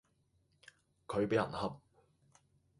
[1.05, 1.79] 佢畀人恰